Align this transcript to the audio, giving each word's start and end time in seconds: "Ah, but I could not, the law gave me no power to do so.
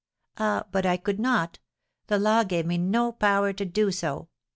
"Ah, 0.39 0.63
but 0.71 0.83
I 0.83 0.97
could 0.97 1.19
not, 1.19 1.59
the 2.07 2.17
law 2.17 2.43
gave 2.43 2.65
me 2.65 2.79
no 2.79 3.11
power 3.11 3.53
to 3.53 3.65
do 3.65 3.91
so. 3.91 4.29